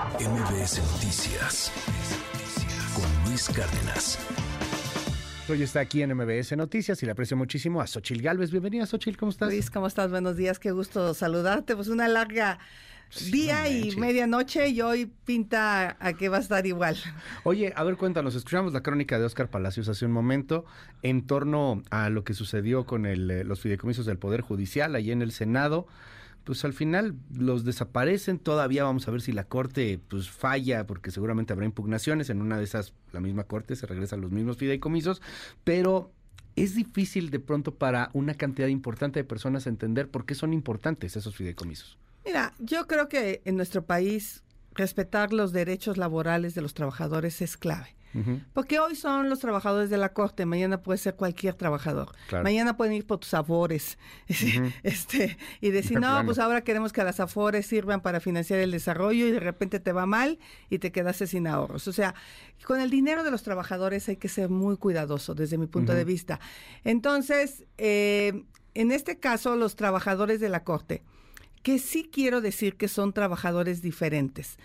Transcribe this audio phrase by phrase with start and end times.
[0.00, 1.70] MBS Noticias
[2.94, 4.18] con Luis Cárdenas.
[5.46, 8.50] Hoy está aquí en MBS Noticias y le aprecio muchísimo a Xochil Gálvez.
[8.50, 9.50] Bienvenida, Xochil, ¿cómo estás?
[9.50, 10.10] Luis, ¿cómo estás?
[10.10, 11.76] Buenos días, qué gusto saludarte.
[11.76, 12.58] Pues una larga
[13.30, 16.96] día y medianoche y hoy pinta a que va a estar igual.
[17.44, 20.64] Oye, a ver, cuéntanos, escuchamos la crónica de Oscar Palacios hace un momento
[21.02, 25.10] en torno a lo que sucedió con el, eh, los fideicomisos del Poder Judicial ahí
[25.10, 25.88] en el Senado
[26.44, 28.38] pues al final los desaparecen.
[28.38, 32.30] Todavía vamos a ver si la Corte pues falla, porque seguramente habrá impugnaciones.
[32.30, 35.22] En una de esas, la misma Corte se regresa a los mismos fideicomisos,
[35.64, 36.12] pero
[36.56, 41.16] es difícil de pronto para una cantidad importante de personas entender por qué son importantes
[41.16, 41.98] esos fideicomisos.
[42.24, 44.42] Mira, yo creo que en nuestro país
[44.74, 47.96] respetar los derechos laborales de los trabajadores es clave.
[48.52, 52.12] Porque hoy son los trabajadores de la corte, mañana puede ser cualquier trabajador.
[52.42, 53.98] Mañana pueden ir por tus afores
[54.82, 59.26] este, y decir, no, pues ahora queremos que las afores sirvan para financiar el desarrollo
[59.26, 60.38] y de repente te va mal
[60.68, 61.86] y te quedaste sin ahorros.
[61.88, 62.14] O sea,
[62.64, 66.04] con el dinero de los trabajadores hay que ser muy cuidadoso desde mi punto de
[66.04, 66.40] vista.
[66.84, 71.02] Entonces, eh, en este caso, los trabajadores de la corte,
[71.62, 74.58] que sí quiero decir que son trabajadores diferentes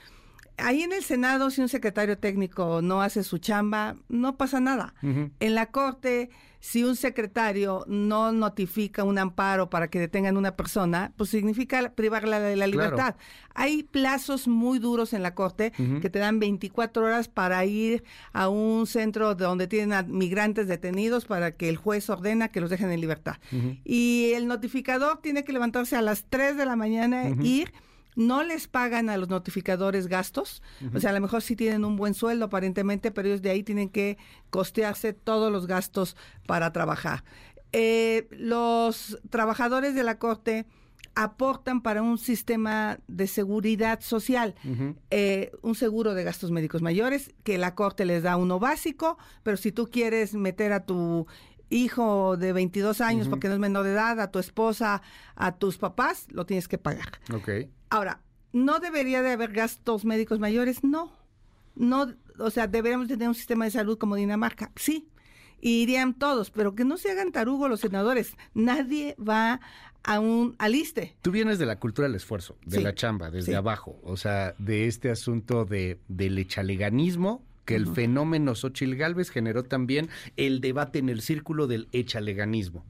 [0.57, 4.93] ahí en el Senado, si un secretario técnico no hace su chamba, no pasa nada.
[5.01, 11.13] En la Corte, si un secretario no notifica un amparo para que detengan una persona,
[11.15, 13.15] pues significa privarla de la libertad.
[13.53, 18.49] Hay plazos muy duros en la Corte que te dan 24 horas para ir a
[18.49, 22.91] un centro donde tienen a migrantes detenidos para que el juez ordena que los dejen
[22.91, 23.35] en libertad.
[23.83, 27.73] Y el notificador tiene que levantarse a las 3 de la mañana, e ir
[28.15, 30.61] no les pagan a los notificadores gastos,
[30.93, 33.63] o sea, a lo mejor sí tienen un buen sueldo aparentemente, pero ellos de ahí
[33.63, 34.17] tienen que
[34.49, 37.23] costearse todos los gastos para trabajar.
[37.71, 40.65] Eh, los trabajadores de la Corte
[41.15, 44.55] aportan para un sistema de seguridad social,
[45.11, 49.57] eh, un seguro de gastos médicos mayores, que la Corte les da uno básico, pero
[49.57, 51.25] si tú quieres meter a tu
[51.69, 55.01] hijo de 22 años porque no es menor de edad, a tu esposa,
[55.35, 57.19] a tus papás, lo tienes que pagar.
[57.89, 58.21] Ahora,
[58.53, 60.83] ¿no debería de haber gastos médicos mayores?
[60.83, 61.11] No.
[61.75, 62.07] No,
[62.39, 64.71] o sea, deberíamos tener un sistema de salud como Dinamarca.
[64.75, 65.09] Sí.
[65.61, 68.35] irían todos, pero que no se hagan tarugo los senadores.
[68.53, 69.59] Nadie va
[70.03, 71.15] a un aliste.
[71.21, 74.87] Tú vienes de la cultura del esfuerzo, de la chamba, desde abajo, o sea, de
[74.87, 81.09] este asunto de del echaleganismo que el fenómeno Xochil Gálvez generó también el debate en
[81.09, 82.85] el círculo del echaleganismo.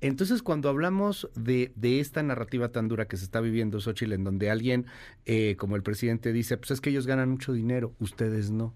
[0.00, 4.24] Entonces, cuando hablamos de, de, esta narrativa tan dura que se está viviendo, Xochitl, en
[4.24, 4.86] donde alguien,
[5.26, 8.74] eh, como el presidente, dice, pues es que ellos ganan mucho dinero, ustedes no.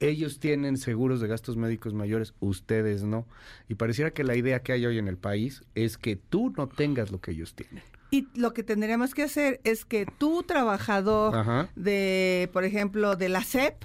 [0.00, 3.26] Ellos tienen seguros de gastos médicos mayores, ustedes no.
[3.68, 6.68] Y pareciera que la idea que hay hoy en el país es que tú no
[6.68, 7.82] tengas lo que ellos tienen.
[8.10, 13.42] Y lo que tendríamos que hacer es que tú, trabajador de, por ejemplo, de la
[13.42, 13.84] SEP,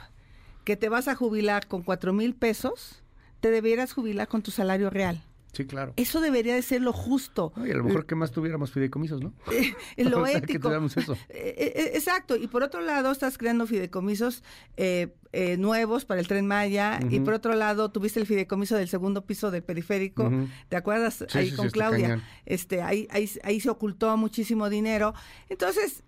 [0.63, 3.03] que te vas a jubilar con cuatro mil pesos,
[3.39, 5.23] te debieras jubilar con tu salario real.
[5.53, 5.93] Sí, claro.
[5.97, 7.51] Eso debería de ser lo justo.
[7.57, 9.33] y a lo mejor que más tuviéramos fideicomisos, ¿no?
[9.97, 10.71] Eh, lo ético.
[10.73, 11.17] eso.
[11.29, 12.37] Eh, eh, exacto.
[12.37, 14.43] Y por otro lado, estás creando fideicomisos
[15.57, 16.99] nuevos para el Tren Maya.
[17.09, 20.31] Y por otro lado, tuviste el fideicomiso del segundo piso del periférico.
[20.69, 21.25] ¿Te acuerdas?
[21.33, 22.23] ahí con Claudia.
[22.45, 25.13] Este, ahí, ahí, ahí se ocultó muchísimo dinero.
[25.49, 26.03] Entonces,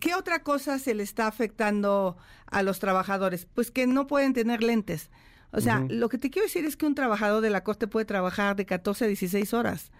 [0.00, 2.16] ¿qué otra cosa se le está afectando
[2.46, 3.46] a los trabajadores?
[3.54, 5.10] Pues que no pueden tener lentes.
[5.54, 8.06] O sea, lo que te quiero decir es que un trabajador de la corte puede
[8.06, 9.92] trabajar de 14 a 16 horas,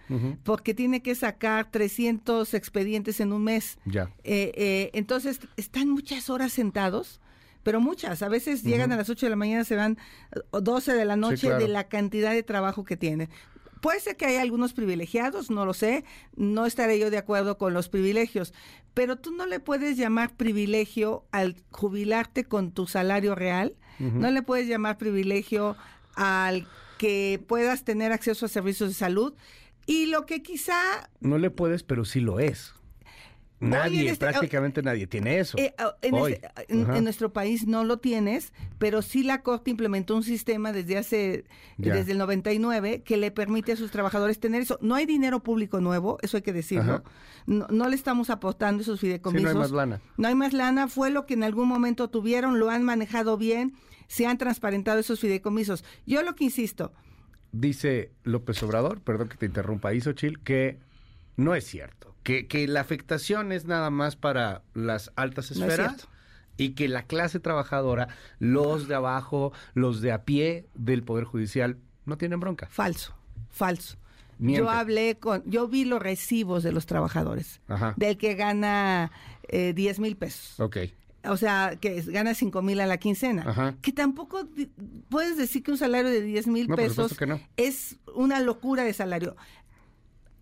[0.43, 3.77] porque tiene que sacar 300 expedientes en un mes.
[3.85, 4.09] Ya.
[4.23, 7.21] Eh, eh, entonces, están muchas horas sentados,
[7.61, 8.23] pero muchas.
[8.23, 9.99] A veces llegan a las 8 de la mañana, se van
[10.51, 13.29] 12 de la noche de la cantidad de trabajo que tienen.
[13.83, 16.05] Puede ser que hay algunos privilegiados, no lo sé,
[16.35, 18.51] no estaré yo de acuerdo con los privilegios,
[18.95, 24.41] pero tú no le puedes llamar privilegio al jubilarte con tu salario real no le
[24.41, 25.75] puedes llamar privilegio
[26.15, 26.67] al
[26.97, 29.33] que puedas tener acceso a servicios de salud.
[29.85, 31.09] Y lo que quizá...
[31.19, 32.73] No le puedes, pero sí lo es.
[33.69, 35.57] Nadie, este, prácticamente nadie tiene eso.
[35.57, 40.71] Eh, este, en, nuestro país no lo tienes, pero sí la Corte implementó un sistema
[40.71, 41.45] desde hace,
[41.77, 44.77] desde el 99, que le permite a sus trabajadores tener eso.
[44.81, 47.03] No hay dinero público nuevo, eso hay que decirlo.
[47.45, 49.43] No, le estamos aportando esos fideicomisos.
[49.43, 50.01] no hay más lana.
[50.17, 53.73] No hay más lana, fue lo que en algún momento tuvieron, lo han manejado bien,
[54.07, 55.83] se han transparentado esos fideicomisos.
[56.05, 56.91] Yo lo que insisto.
[57.51, 60.79] Dice López Obrador, perdón que te interrumpa, Isochil, que
[61.35, 66.07] no es cierto, que, que la afectación es nada más para las altas esferas.
[66.55, 68.09] y que la clase trabajadora,
[68.39, 72.67] los de abajo, los de a pie del Poder Judicial, no tienen bronca.
[72.69, 73.15] Falso,
[73.49, 73.97] falso.
[74.39, 77.61] Yo hablé con, yo vi los recibos de los trabajadores,
[77.95, 79.11] del que gana
[79.47, 80.59] eh, 10 mil pesos.
[80.59, 80.77] Ok.
[81.25, 83.77] o sea, que gana 5 mil a la quincena.
[83.81, 84.47] Que tampoco
[85.09, 87.15] puedes decir que un salario de 10 mil pesos
[87.57, 89.35] es una locura de salario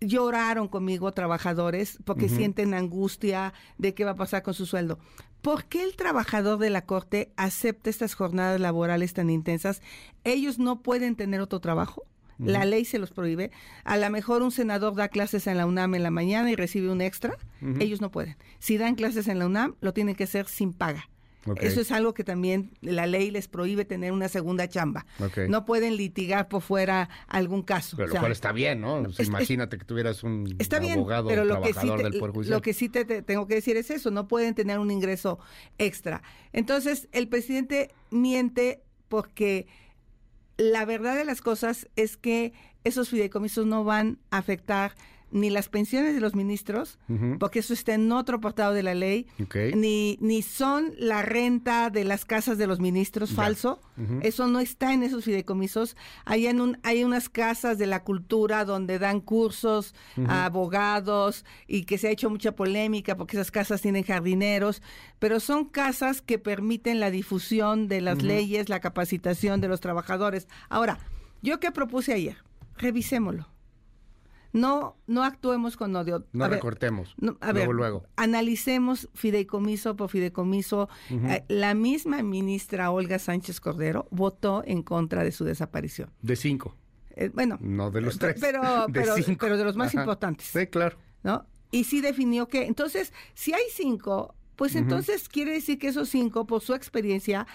[0.06, 4.98] lloraron conmigo trabajadores porque sienten angustia de qué va a pasar con su sueldo.
[5.40, 9.82] ¿Por qué el trabajador de la corte acepta estas jornadas laborales tan intensas?
[10.22, 12.04] Ellos no pueden tener otro trabajo.
[12.38, 13.52] La ley se los prohíbe.
[13.84, 16.90] A lo mejor un senador da clases en la UNAM en la mañana y recibe
[16.90, 17.36] un extra.
[17.78, 18.36] Ellos no pueden.
[18.58, 21.08] Si dan clases en la UNAM, lo tienen que hacer sin paga.
[21.60, 25.06] Eso es algo que también la ley les prohíbe tener una segunda chamba.
[25.48, 27.96] No pueden litigar por fuera algún caso.
[27.96, 29.02] Pero lo cual está bien, ¿no?
[29.18, 30.56] imagínate que tuvieras un
[30.92, 32.56] abogado pero lo que sí del Poder Judicial.
[32.56, 35.38] Lo que sí te, tengo que decir es eso, no pueden tener un ingreso
[35.78, 36.22] extra.
[36.52, 39.66] Entonces, el presidente miente porque
[40.56, 42.52] la verdad de las cosas es que
[42.84, 44.94] esos fideicomisos no van a afectar
[45.32, 46.98] ni las pensiones de los ministros,
[47.40, 49.26] porque eso está en otro apartado de la ley,
[49.74, 53.80] ni, ni son la renta de las casas de los ministros, falso,
[54.20, 55.96] eso no está en esos fideicomisos.
[56.24, 59.94] Hay, en un, hay unas casas de la cultura donde dan cursos
[60.26, 64.82] a abogados y que se ha hecho mucha polémica porque esas casas tienen jardineros,
[65.18, 70.46] pero son casas que permiten la difusión de las leyes, la capacitación de los trabajadores.
[70.68, 70.98] Ahora,
[71.42, 72.36] yo que propuse ayer,
[72.76, 73.51] revisémoslo
[74.52, 76.26] no, no actuemos con odio.
[76.32, 77.14] No recortemos.
[77.40, 80.88] a ver, luego, Analicemos fideicomiso por fideicomiso.
[81.10, 86.10] Eh, la misma ministra Olga Sánchez Cordero votó en contra de su desaparición.
[86.20, 86.76] De cinco.
[87.16, 87.58] Eh, bueno.
[87.60, 88.36] No de los tres.
[88.40, 90.48] Pero, de pero, de los más importantes.
[90.48, 90.96] Sí, claro.
[91.22, 91.46] ¿No?
[91.70, 96.46] Y sí definió que, entonces, si hay cinco, pues entonces quiere decir que esos cinco,
[96.46, 97.46] por su experiencia,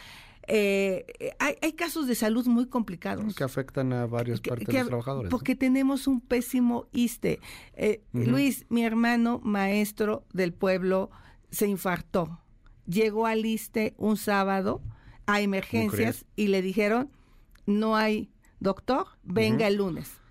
[0.48, 1.06] eh,
[1.40, 3.36] hay, casos de salud muy complicados.
[3.36, 5.30] Que afectan a varias partes de los trabajadores.
[5.30, 7.40] Porque tenemos un pésimo ISTE.
[7.74, 11.12] Eh, Luis, mi hermano maestro del pueblo,
[11.52, 12.40] se infartó.
[12.86, 14.82] Llegó al ISTE un sábado
[15.26, 17.12] a emergencias y le dijeron,
[17.66, 20.22] no hay doctor, venga el lunes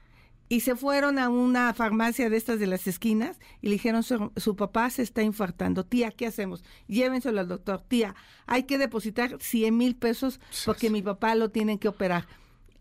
[0.48, 4.56] y se fueron a una farmacia de estas de las esquinas y le dijeron, su,
[4.56, 5.84] papá se está infartando.
[5.84, 6.62] Tía, ¿qué hacemos?
[6.87, 7.82] Llévenselo al doctor.
[7.87, 8.14] Tía,
[8.46, 12.26] hay que depositar 100 mil pesos porque mi papá lo tienen que operar.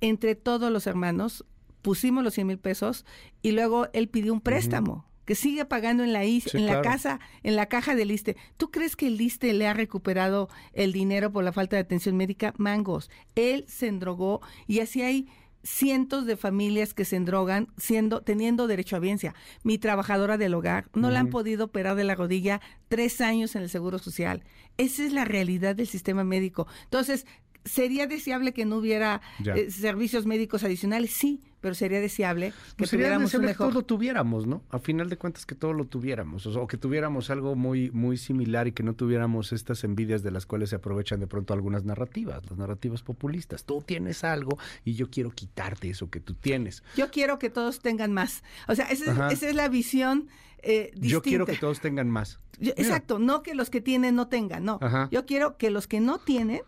[0.01, 1.45] Entre todos los hermanos
[1.81, 3.05] pusimos los 100 mil pesos
[3.41, 5.05] y luego él pidió un préstamo.
[5.25, 8.37] que sigue pagando en la en la casa, en la caja del ISTE.
[8.57, 12.15] ¿Tú crees que el ISTE le ha recuperado el dinero por la falta de atención
[12.15, 12.53] médica?
[12.57, 13.09] Mangos.
[13.33, 15.27] Él se endrogó y así hay
[15.65, 19.33] cientos de familias que se endrogan siendo, teniendo derecho a biencia.
[19.63, 23.63] Mi trabajadora del hogar no la han podido operar de la rodilla tres años en
[23.63, 24.43] el Seguro Social.
[24.77, 26.67] Esa es la realidad del sistema médico.
[26.83, 27.25] Entonces,
[27.65, 31.11] ¿sería deseable que no hubiera eh, servicios médicos adicionales?
[31.11, 33.69] Sí, pero sería deseable que pues tuviéramos un mejor...
[33.69, 34.63] que lo tuviéramos, ¿no?
[34.69, 38.67] A final de cuentas que todo lo tuviéramos, o, que tuviéramos algo muy muy similar
[38.67, 42.47] y que no tuviéramos estas envidias de las cuales se aprovechan de pronto algunas narrativas,
[42.47, 43.65] las narrativas populistas.
[43.65, 46.83] Tú tienes algo y yo quiero quitarte eso que tú tienes.
[46.95, 48.43] Yo quiero que todos tengan más.
[48.67, 50.27] O sea, esa, es, la visión
[50.61, 52.39] eh, Yo quiero que todos tengan más.
[52.59, 54.79] exacto, no que los que tienen no tengan, no.
[55.09, 56.61] Yo quiero que los que no tienen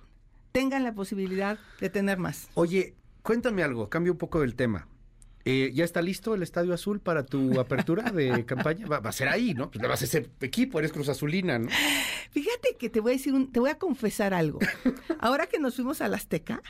[0.57, 2.49] tengan la posibilidad de tener más.
[2.55, 2.95] Oye,
[3.27, 4.87] Cuéntame algo, cambio un poco del tema.
[5.43, 8.87] Eh, ¿Ya está listo el Estadio Azul para tu apertura de campaña?
[8.87, 9.69] Va, a ser ahí, ¿no?
[9.69, 11.67] Pues le vas a hacer equipo, eres Cruz Azulina, ¿no?
[12.31, 14.59] Fíjate que te voy a decir, te voy a confesar algo.
[15.19, 16.61] Ahora que nos fuimos al Azteca,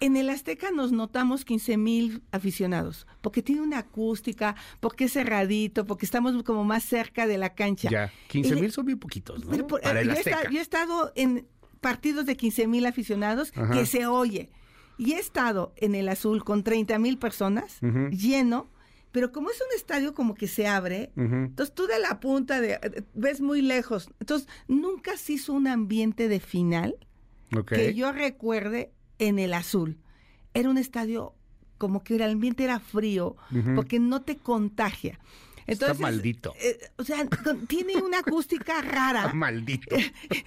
[0.00, 5.86] en el Azteca nos notamos 15 mil aficionados, porque tiene una acústica, porque es cerradito,
[5.86, 7.88] porque estamos como más cerca de la cancha.
[7.88, 9.64] Ya, 15 mil son bien poquitos, ¿no?
[9.68, 10.50] para el Azteca.
[10.50, 11.46] Yo, he estado en
[11.82, 14.48] partidos de 15 mil aficionados que se oye.
[14.96, 17.78] Y he estado en el azul con 30 mil personas,
[18.10, 18.70] lleno,
[19.10, 22.78] pero como es un estadio como que se abre, entonces tú de la punta de,
[22.80, 26.96] eh, ves muy lejos, entonces nunca se hizo un ambiente de final
[27.66, 29.98] que yo recuerde en el azul.
[30.54, 31.34] Era un estadio
[31.76, 33.36] como que el ambiente era frío,
[33.74, 35.18] porque no te contagia.
[35.66, 36.54] Está maldito.
[36.60, 37.26] Eh, o sea,
[37.66, 39.20] tiene una acústica rara.
[39.24, 39.96] Está maldito.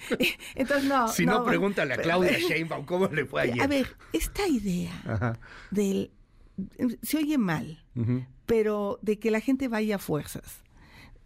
[0.54, 1.08] Entonces, no.
[1.08, 3.62] Si no, pregúntale a Claudia Sheinbaum cómo le fue ayer.
[3.62, 5.38] A ver, esta idea
[5.70, 6.10] del.
[7.02, 7.84] Se oye mal,
[8.46, 10.62] pero de que la gente vaya a fuerzas.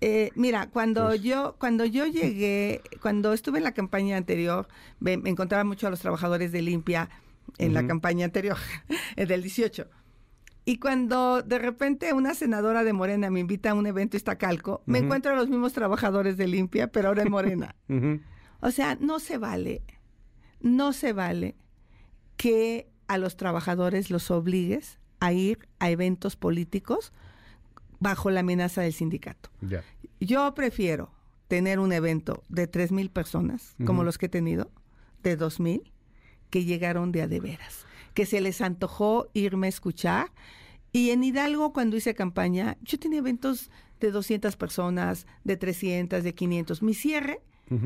[0.01, 4.67] Eh, mira, cuando pues yo cuando yo llegué, cuando estuve en la campaña anterior,
[4.99, 7.11] me, encontraba mucho a los trabajadores de limpia
[7.59, 8.57] en la campaña anterior,
[9.17, 9.89] del 18.
[10.65, 14.99] Y cuando de repente una senadora de Morena me invita a un evento Iztacalco, me
[14.99, 17.75] encuentro a los mismos trabajadores de limpia, pero ahora en Morena.
[18.63, 19.83] O sea, no se vale,
[20.61, 21.57] no se vale
[22.37, 27.13] que a los trabajadores los obligues a ir a eventos políticos
[27.99, 29.51] bajo la amenaza del sindicato.
[30.21, 31.11] Yo prefiero
[31.49, 34.71] tener un evento de tres mil personas, como los que he tenido,
[35.23, 35.93] de dos mil,
[36.49, 40.33] que llegaron de a de veras, que se les antojó irme a escuchar.
[40.93, 46.35] Y en Hidalgo, cuando hice campaña, yo tenía eventos de 200 personas, de 300, de
[46.35, 46.83] 500.
[46.83, 47.41] Mi cierre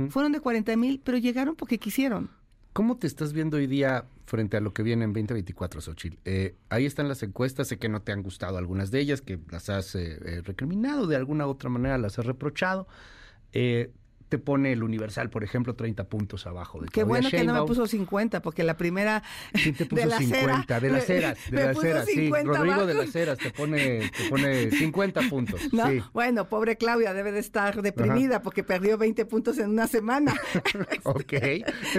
[0.08, 2.30] fueron de 40 mil, pero llegaron porque quisieron.
[2.72, 6.16] ¿Cómo te estás viendo hoy día frente a lo que viene en 2024, Xochitl?
[6.24, 9.38] Eh, ahí están las encuestas, sé que no te han gustado algunas de ellas, que
[9.50, 12.88] las has eh, eh, recriminado de alguna u otra manera, las has reprochado.
[13.52, 13.92] Eh,
[14.34, 17.62] te pone el Universal, por ejemplo, 30 puntos abajo de Qué bueno que no me
[17.68, 19.22] puso 50, porque la primera
[19.54, 22.30] sí, te puso de 50, de las Heras, de las Heras, sí.
[22.30, 25.60] Rodrigo de las Heras te pone, te pone 50 puntos.
[25.74, 26.02] No, sí.
[26.12, 28.42] bueno, pobre Claudia debe de estar deprimida Ajá.
[28.42, 30.34] porque perdió 20 puntos en una semana.
[31.04, 31.32] ok.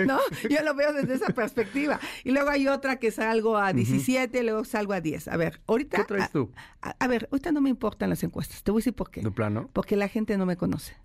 [0.06, 2.00] no, yo lo veo desde esa perspectiva.
[2.24, 4.46] Y luego hay otra que salgo a 17, uh -huh.
[4.46, 5.28] luego salgo a 10.
[5.30, 5.98] A ver, ahorita...
[5.98, 6.52] ¿Qué traes tú?
[6.82, 8.62] A, a, ver, ahorita no me importan las encuestas.
[8.64, 9.22] Te voy a decir por qué.
[9.22, 9.70] ¿De plano?
[9.74, 10.96] Porque la gente no me conoce.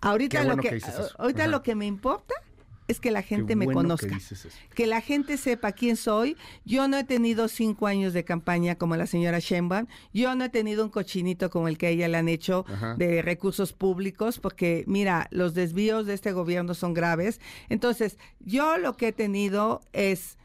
[0.00, 0.82] Ahorita, bueno lo, que, que
[1.18, 2.34] ahorita lo que me importa
[2.88, 6.38] es que la gente me conozca, que, que, la gente sepa quién soy.
[6.64, 9.86] Yo no he tenido cinco años de campaña como la señora Sheinbaum.
[10.14, 12.94] Yo no he tenido un cochinito como el que a ella le han hecho Ajá.
[12.94, 17.40] de recursos públicos, porque mira, los desvíos de este gobierno son graves.
[17.68, 20.38] Entonces, yo lo que he tenido es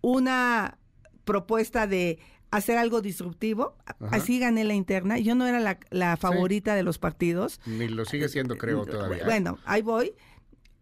[0.00, 0.78] una
[1.24, 3.76] propuesta de hacer algo disruptivo.
[3.86, 4.16] Ajá.
[4.16, 5.18] Así gané la interna.
[5.18, 6.76] Yo no era la, la favorita sí.
[6.76, 7.60] de los partidos.
[7.66, 9.24] Ni lo sigue siendo, creo, todavía.
[9.24, 10.14] Bueno, ahí voy.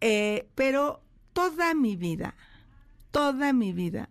[0.01, 2.35] Eh, pero toda mi vida,
[3.11, 4.11] toda mi vida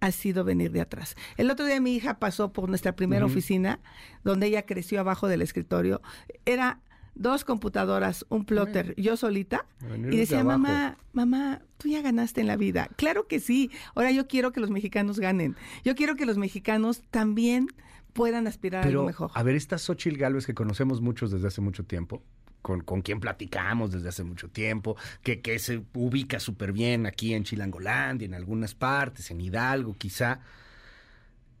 [0.00, 1.14] ha sido venir de atrás.
[1.36, 3.32] El otro día mi hija pasó por nuestra primera uh -huh.
[3.32, 3.80] oficina,
[4.24, 6.00] donde ella creció abajo del escritorio.
[6.46, 6.80] Era
[7.20, 9.66] dos computadoras, un plotter, yo solita,
[10.10, 12.88] y decía, mamá, mamá, tú ya ganaste en la vida.
[12.96, 13.70] Claro que sí.
[13.94, 15.54] Ahora yo quiero que los mexicanos ganen.
[15.84, 17.68] Yo quiero que los mexicanos también
[18.14, 19.30] puedan aspirar Pero, a algo mejor.
[19.34, 22.22] A ver, esta Xochitl Galvez que conocemos muchos desde hace mucho tiempo,
[22.62, 27.34] con, con quien platicamos desde hace mucho tiempo, que, que se ubica súper bien aquí
[27.34, 30.40] en Chilangolandia, en algunas partes, en Hidalgo quizá,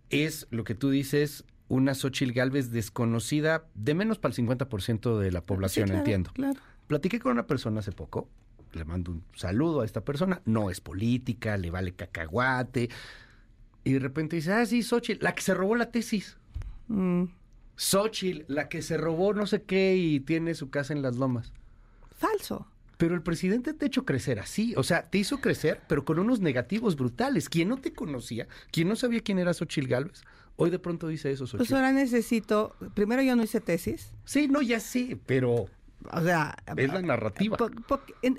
[0.08, 5.30] es lo que tú dices, una Xochitl Galvez desconocida de menos para el 50% de
[5.30, 6.30] la población, sí, claro, entiendo.
[6.34, 6.60] Claro.
[6.88, 8.28] Platiqué con una persona hace poco,
[8.72, 12.90] le mando un saludo a esta persona, no es política, le vale cacahuate,
[13.84, 16.36] y de repente dice, ah, sí, Xochitl, la que se robó la tesis.
[16.88, 17.26] Mm.
[17.76, 21.52] Xochitl, la que se robó no sé qué y tiene su casa en las lomas.
[22.16, 22.66] Falso.
[22.96, 26.18] Pero el presidente te ha hecho crecer así, o sea, te hizo crecer, pero con
[26.18, 27.48] unos negativos brutales.
[27.48, 30.22] Quien no te conocía, quien no sabía quién era Xochitl Galvez,
[30.60, 31.58] hoy de pronto dice eso, Xochitl.
[31.58, 34.12] Pues ahora necesito, primero yo no hice tesis.
[34.24, 35.66] Sí, no, ya sé, pero...
[36.12, 37.58] O sea, es la narrativa.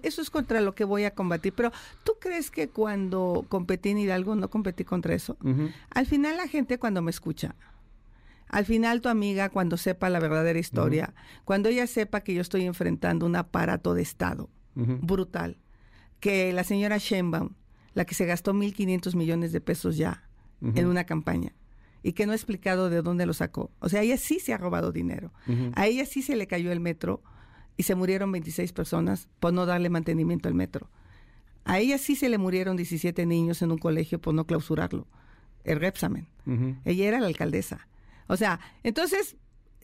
[0.02, 1.54] Eso es contra lo que voy a combatir.
[1.54, 1.72] Pero
[2.04, 5.38] ¿tú crees que cuando competí en Hidalgo no competí contra eso?
[5.44, 5.74] Uh -huh.
[5.92, 7.56] Al final la gente cuando me escucha,
[8.48, 11.42] al final tu amiga cuando sepa la verdadera historia, uh -huh.
[11.46, 15.00] cuando ella sepa que yo estoy enfrentando un aparato de Estado uh -huh.
[15.00, 15.58] brutal,
[16.20, 17.50] que la señora Sheinbaum,
[17.94, 20.28] la que se gastó 1.500 millones de pesos ya
[20.62, 21.54] en una campaña,
[22.04, 23.72] y que no ha explicado de dónde lo sacó.
[23.80, 25.32] O sea, ella sí se ha robado dinero.
[25.76, 27.22] A ella sí se le cayó el metro
[27.78, 30.90] y se murieron 26 personas por no darle mantenimiento al metro.
[31.64, 35.08] A ella sí se le murieron 17 niños en un colegio por no clausurarlo.
[35.64, 36.28] El Repsamen.
[36.86, 37.88] Ella era la alcaldesa.
[38.28, 39.36] O sea, entonces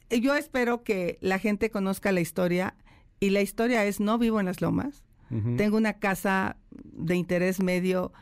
[0.09, 2.75] yo espero que la gente conozca la historia
[3.19, 5.03] y la historia es no vivo en las lomas.
[5.29, 5.57] Uh -huh.
[5.57, 8.13] Tengo una casa de interés medio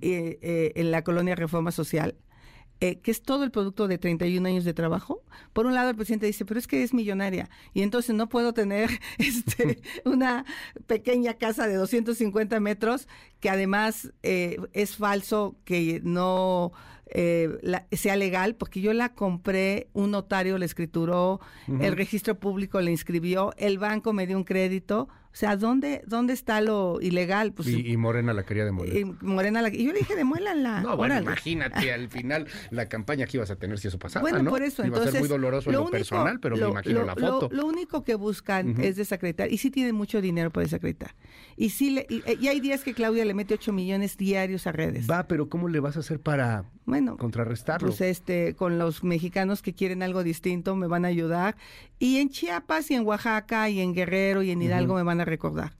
[0.00, 2.16] eh, eh, en la colonia Reforma Social,
[2.84, 5.22] eh, que es todo el producto de 31 años de trabajo.
[5.54, 8.52] Por un lado, el presidente dice, pero es que es millonaria y entonces no puedo
[8.52, 10.44] tener este, una
[10.86, 13.08] pequeña casa de 250 metros
[13.40, 16.72] que además eh, es falso, que no
[17.06, 21.84] eh, la, sea legal, porque yo la compré, un notario la escrituró, uh -huh.
[21.84, 25.08] el registro público la inscribió, el banco me dio un crédito.
[25.34, 27.52] O sea, ¿dónde, dónde está lo ilegal?
[27.52, 28.96] Pues, y, y, Morena la quería demoler.
[28.96, 30.80] Y Morena la, y yo le dije, demuélanla.
[30.80, 34.44] No, bueno, imagínate al final la campaña que ibas a tener si eso pasaba, bueno,
[34.44, 34.50] ¿no?
[34.50, 36.70] por eso, Iba entonces, a ser muy doloroso en lo, único, personal, pero lo, me
[36.70, 37.48] imagino lo, la foto.
[37.50, 38.84] Lo, único que buscan uh -huh.
[38.84, 41.16] es desacreditar, y sí tienen mucho dinero para desacreditar.
[41.56, 44.72] Y sí, le, y, y, hay días que Claudia le mete 8 millones diarios a
[44.72, 45.10] redes.
[45.10, 47.88] Va, pero ¿cómo le vas a hacer para bueno, contrarrestarlo?
[47.88, 51.56] Pues este, con los mexicanos que quieren algo distinto me van a ayudar.
[51.98, 54.98] Y en Chiapas y en Oaxaca y en Guerrero y en Hidalgo uh -huh.
[54.98, 55.76] me van a recordar.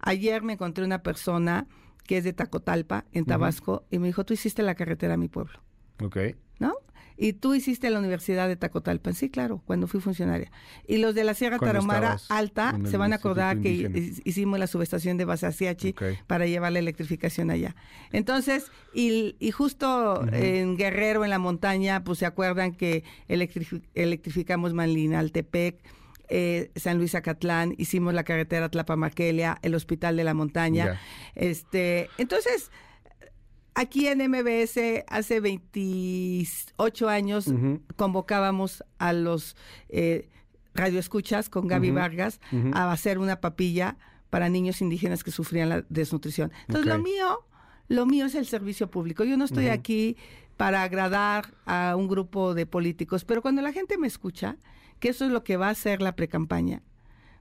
[0.00, 1.66] Ayer me encontré una persona
[2.06, 3.86] que es de Tacotalpa, en Tabasco, uh -huh.
[3.90, 5.60] y me dijo, tú hiciste la carretera a mi pueblo.
[6.02, 6.16] Ok.
[7.16, 9.12] Y tú hiciste la Universidad de Tacotalpa.
[9.12, 10.50] Sí, claro, cuando fui funcionaria.
[10.86, 14.20] Y los de la Sierra Tarahumara Alta se van a acordar que indígena.
[14.24, 16.18] hicimos la subestación de Basaciachi okay.
[16.26, 17.76] para llevar la electrificación allá.
[18.12, 20.34] Entonces, y, y justo uh -huh.
[20.34, 25.76] en Guerrero, en la montaña, pues se acuerdan que electrific electrificamos Manlinaltepec,
[26.28, 30.98] eh, San Luis Acatlán, hicimos la carretera Tlapa-Marquelia, el Hospital de la Montaña.
[31.34, 32.70] Este, entonces,
[33.74, 37.52] aquí en MBS hace 28 años
[37.96, 39.56] convocábamos a los
[39.88, 40.28] eh,
[40.74, 42.40] radioescuchas con Gaby Vargas
[42.72, 43.96] a hacer una papilla
[44.30, 46.52] para niños indígenas que sufrían la desnutrición.
[46.66, 47.40] Entonces, lo mío,
[47.88, 49.24] lo mío es el servicio público.
[49.24, 50.16] Yo no estoy aquí
[50.56, 54.56] para agradar a un grupo de políticos, pero cuando la gente me escucha,
[55.00, 56.82] que eso es lo que va a ser la precampaña,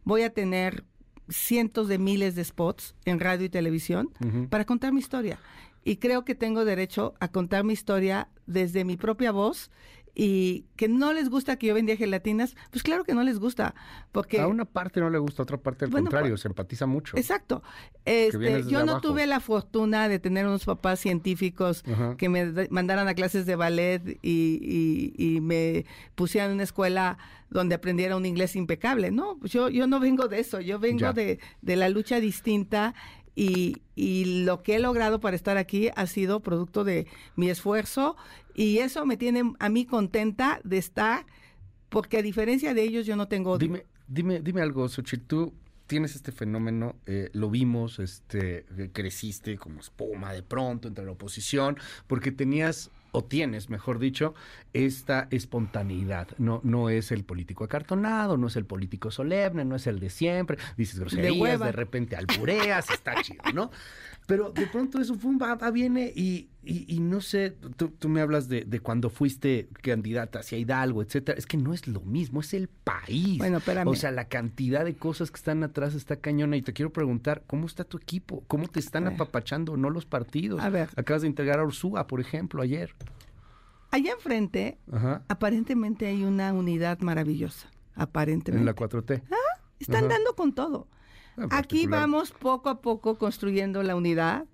[0.03, 0.83] voy a tener
[1.29, 4.09] cientos de miles de spots en radio y televisión
[4.49, 5.39] para contar mi historia.
[5.83, 9.71] Y creo que tengo derecho a contar mi historia desde mi propia voz
[10.13, 13.75] y que no les gusta que yo vendía gelatinas, pues claro que no les gusta,
[14.11, 14.41] porque...
[14.41, 17.15] A una parte no le gusta, a otra parte al contrario, pues, se empatiza mucho.
[17.17, 17.63] Exacto.
[18.03, 21.83] Este, yo no tuve la fortuna de tener unos papás científicos
[22.17, 25.85] que me mandaran a clases de ballet y, y, me
[26.15, 27.17] pusieran en una escuela
[27.49, 29.11] donde aprendiera un inglés impecable.
[29.11, 32.93] No, pues yo, yo no vengo de eso, yo vengo de, de la lucha distinta
[33.35, 38.17] y, y, lo que he logrado para estar aquí ha sido producto de mi esfuerzo
[38.53, 41.25] y eso me tiene a mí contenta de estar
[41.89, 45.53] porque a diferencia de ellos yo no tengo Dime, dime, dime algo, Xochitl, tú
[45.91, 51.77] tienes este fenómeno, eh, lo vimos, este, creciste como espuma de pronto entre la oposición,
[52.07, 54.33] porque tenías o tienes, mejor dicho,
[54.73, 56.29] esta espontaneidad.
[56.37, 60.09] No, no es el político acartonado, no es el político solemne, no es el de
[60.09, 60.57] siempre.
[60.77, 63.71] Dices groserías, de, de repente albureas, está chido, ¿no?
[64.27, 68.47] Pero de pronto eso fue un va, viene y, y, no sé, tú, me hablas
[68.47, 71.35] de, de, cuando fuiste candidata hacia Hidalgo, etcétera.
[71.35, 73.39] Es que no es lo mismo, es el país.
[73.39, 73.87] Bueno, espérame.
[73.87, 76.57] O sea, la cantidad de cosas que están atrás está cañona.
[76.57, 78.43] Y te quiero preguntar, ¿cómo está tu equipo?
[78.47, 80.61] ¿Cómo te están apapachando no los partidos?
[80.61, 80.89] A ver.
[80.95, 82.93] Acabas de integrar a Ursúa, por ejemplo, ayer.
[83.89, 84.77] Allá enfrente,
[85.27, 87.71] aparentemente hay una unidad maravillosa.
[87.95, 88.59] Aparentemente.
[88.59, 89.23] En la 4T.
[89.31, 90.87] Ah, están dando con todo.
[91.37, 94.45] Ah, Aquí vamos poco a poco construyendo la unidad.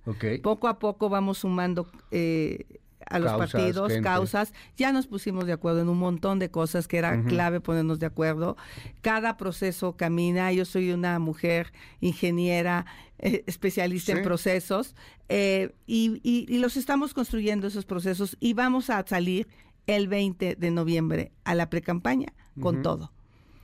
[0.43, 2.65] Poco a poco vamos sumando eh,
[3.09, 4.53] a los partidos, causas.
[4.75, 8.05] Ya nos pusimos de acuerdo en un montón de cosas que era clave ponernos de
[8.05, 8.57] acuerdo.
[9.01, 10.51] Cada proceso camina.
[10.51, 12.85] Yo soy una mujer ingeniera,
[13.19, 14.95] eh, especialista en procesos,
[15.29, 19.47] eh, y, los estamos construyendo esos procesos y vamos a salir
[19.85, 23.11] el 20 de noviembre a la precampaña con todo.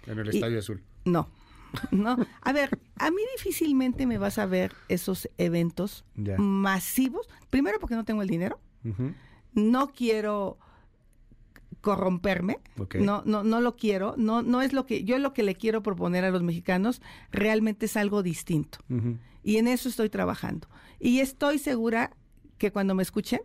[0.07, 0.83] En el Estadio Azul.
[1.05, 1.29] No.
[1.91, 6.05] No, a ver, a mí difícilmente me vas a ver esos eventos
[6.37, 7.27] masivos.
[7.49, 8.59] Primero porque no tengo el dinero.
[9.53, 10.57] No quiero
[11.81, 12.59] corromperme.
[12.99, 14.15] No, no, no lo quiero.
[14.17, 17.85] No, no es lo que yo lo que le quiero proponer a los mexicanos realmente
[17.87, 18.79] es algo distinto.
[19.43, 20.67] Y en eso estoy trabajando.
[20.99, 22.15] Y estoy segura
[22.57, 23.41] que cuando me escuchen,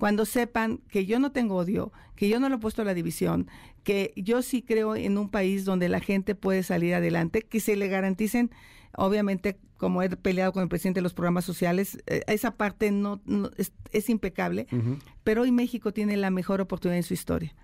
[0.00, 2.94] cuando sepan que yo no tengo odio, que yo no lo he puesto a la
[2.94, 3.48] división,
[3.84, 7.76] que yo sí creo en un país donde la gente puede salir adelante, que se
[7.76, 8.50] le garanticen,
[8.96, 13.20] obviamente, como he peleado con el presidente de los programas sociales, eh, esa parte no,
[13.92, 14.66] es, impecable,
[15.22, 17.54] pero hoy México tiene la mejor oportunidad en su historia.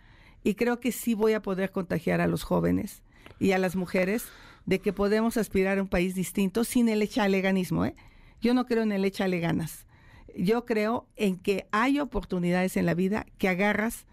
[0.44, 3.02] Y creo que sí voy a poder contagiar a los jóvenes
[3.40, 4.26] y a las mujeres
[4.66, 7.86] de que podemos aspirar a un país distinto sin el echaleganismo.
[7.86, 7.94] ¿eh?
[8.42, 9.85] Yo no creo en el échale ganas
[10.36, 14.06] yo creo en que hay oportunidades en la vida que agarras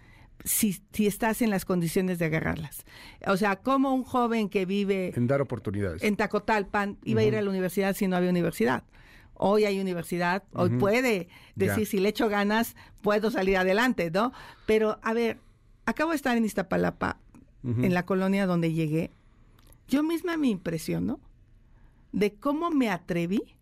[0.44, 2.86] si, si estás en las condiciones de agarrarlas.
[3.28, 5.14] O sea, como un joven que vive...
[5.16, 6.04] En dar oportunidades.
[6.04, 8.84] En Tacotalpan iba a ir a la universidad si no había universidad.
[9.36, 14.32] Hoy hay universidad, hoy puede decir, si le echo ganas, puedo salir adelante, ¿no?
[14.68, 15.40] Pero, a ver,
[15.86, 17.20] acabo de estar en Iztapalapa,
[17.64, 19.12] en la colonia donde llegué.
[19.88, 21.20] Yo misma me impresiono
[22.12, 23.56] de cómo me atreví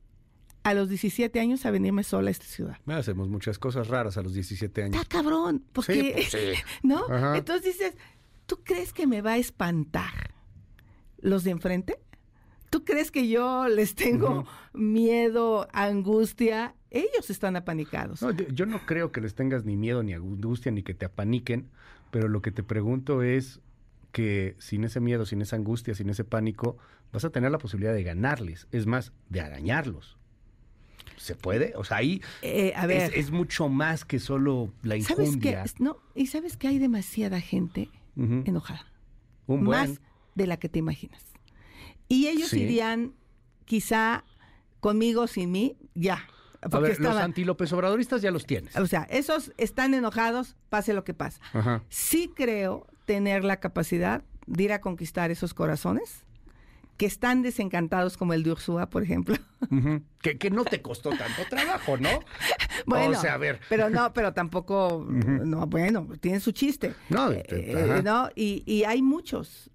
[0.64, 2.78] a los 17 años a venirme sola a esta ciudad.
[2.88, 5.02] Hacemos muchas cosas raras a los 17 años.
[5.02, 7.36] Está cabrón, porque, pues ¿no?
[7.36, 7.96] Entonces dices,
[8.46, 10.34] ¿tú crees que me va a espantar
[11.20, 12.00] los de enfrente?
[12.70, 16.76] ¿Tú crees que yo les tengo miedo, angustia?
[16.90, 18.22] Ellos están apanicados.
[18.54, 21.70] yo no creo que les tengas ni miedo, ni angustia, ni que te apaniquen,
[22.12, 23.60] pero lo que te pregunto es
[24.14, 26.78] que sin ese miedo, sin esa angustia, sin ese pánico,
[27.12, 30.18] vas a tener la posibilidad de ganarles, es más, de arañarlos.
[31.18, 31.74] ¿Se puede?
[31.76, 32.74] O sea, ahí eh,
[33.14, 35.64] es, mucho más que solo la injundia.
[35.80, 38.88] no, y sabes que hay demasiada gente enojada.
[39.48, 40.02] Más
[40.36, 41.24] de la que te imaginas.
[42.08, 43.14] Y ellos irían,
[43.66, 44.26] quizá,
[44.80, 46.28] conmigo, sin mí, ya.
[46.62, 48.76] A ver, los anti-López Obradoristas ya los tienes.
[48.76, 51.40] O sea, esos están enojados, pase lo que pase.
[51.90, 56.26] Sí creo tener la capacidad de ir a conquistar esos corazones
[57.02, 59.36] que están desencantados como el de Ursúa, por ejemplo.
[60.22, 62.10] que, no te costó tanto trabajo, ¿no?
[62.86, 63.60] bueno, o sea, a ver.
[63.70, 66.94] pero no, pero tampoco, no, bueno, tiene su chiste.
[67.10, 69.72] No, eh, eh, no y, hay muchos.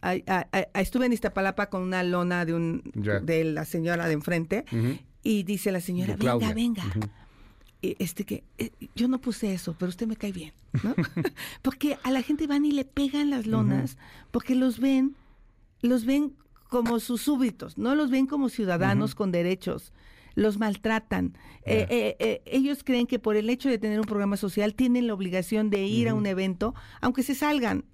[0.75, 4.65] estuve en Iztapalapa con una lona de un de la señora de enfrente
[5.25, 6.85] y dice la señora, venga, venga.
[7.83, 10.53] Este que eh, yo no puse eso, pero usted me cae bien,
[10.85, 10.95] ¿no?
[11.63, 13.99] porque a la gente van y le pegan las lonas,
[14.31, 15.17] porque los ven,
[15.83, 16.33] los ven
[16.69, 19.93] como sus súbditos, no los ven como ciudadanos con derechos,
[20.35, 21.37] los maltratan.
[21.65, 25.07] Eh, eh, eh, ellos creen que por el hecho de tener un programa social tienen
[25.07, 27.85] la obligación de ir a un evento, aunque se salgan.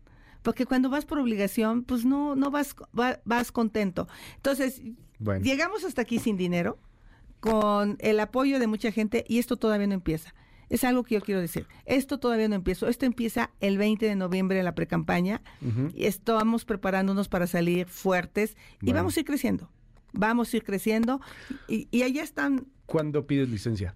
[0.42, 4.08] Porque cuando vas por obligación, pues no, no vas, vas contento.
[4.36, 4.82] Entonces,
[5.40, 6.78] llegamos hasta aquí sin dinero,
[7.38, 10.34] con el apoyo de mucha gente, y esto todavía no empieza.
[10.72, 11.66] Es algo que yo quiero decir.
[11.84, 12.88] Esto todavía no empieza.
[12.88, 15.42] Esto empieza el 20 de noviembre en la precampaña.
[15.94, 19.70] y Estamos preparándonos para salir fuertes y vamos a ir creciendo.
[20.14, 21.20] Vamos a ir creciendo.
[21.68, 22.68] Y, allá están.
[22.86, 23.94] ¿Cuándo pides licencia?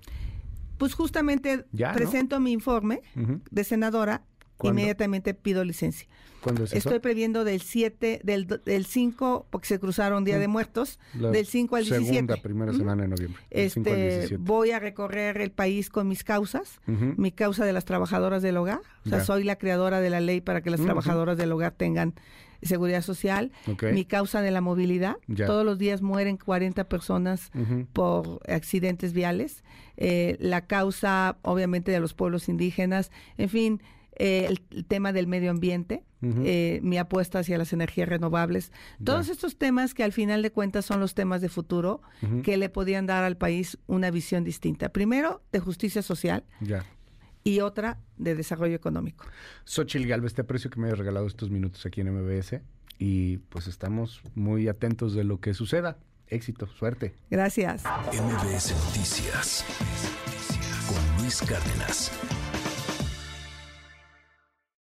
[0.77, 3.01] Pues justamente presento mi informe
[3.51, 4.27] de senadora
[4.63, 6.09] inmediatamente pido licencia.
[6.41, 10.99] ¿Cuándo es Estoy previendo del 7, del, del 5, porque se cruzaron Día de Muertos,
[11.15, 12.13] del 5 al 17.
[12.13, 13.43] Segunda, primera semana de noviembre.
[13.51, 18.57] Este, voy a recorrer el país con mis causas, mi causa de las trabajadoras del
[18.57, 21.73] hogar, o sea, soy la creadora de la ley para que las trabajadoras del hogar
[21.73, 22.15] tengan
[22.63, 23.53] seguridad social,
[23.93, 25.17] mi causa de la movilidad.
[25.47, 27.51] Todos los días mueren 40 personas
[27.93, 29.65] por accidentes viales.
[29.99, 33.11] Eh, la causa, obviamente, de los pueblos indígenas.
[33.39, 33.81] En fin,
[34.19, 38.73] eh, el, tema del medio ambiente, eh, mi apuesta hacia las energías renovables,
[39.05, 42.01] todos estos temas que al final de cuentas son los temas de futuro
[42.43, 44.89] que le podían dar al país una visión distinta.
[44.89, 46.45] Primero, de justicia social.
[47.45, 49.25] Y otra de desarrollo económico.
[49.65, 52.61] Xochil Galvez, te aprecio que me hayas regalado estos minutos aquí en MBS
[52.99, 55.99] y pues estamos muy atentos de lo que suceda.
[56.27, 57.15] Éxito, suerte.
[57.31, 57.85] Gracias.
[57.85, 59.65] MBS Noticias
[60.89, 62.11] con Luis Cárdenas.